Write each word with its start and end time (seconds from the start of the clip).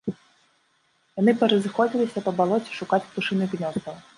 Яны 1.19 1.35
паразыходзіліся 1.43 2.25
па 2.29 2.35
балоце 2.43 2.71
шукаць 2.81 3.03
птушыных 3.07 3.49
гнёздаў. 3.57 3.95